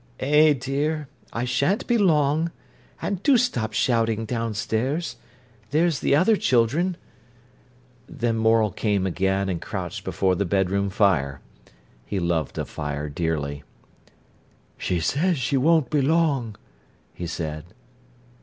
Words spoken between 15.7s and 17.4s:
be long," he